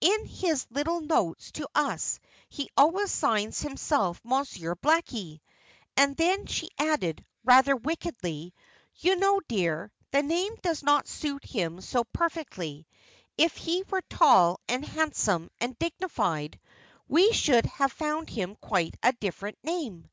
[0.00, 5.40] In his little notes to us he always signs himself 'Monsieur Blackie.'"
[5.94, 8.54] And then she added, rather wickedly,
[8.96, 12.86] "You know, dear, the name does suit him so perfectly.
[13.36, 16.58] If he were tall, and handsome, and dignified,
[17.06, 20.08] we should have found him quite a different name."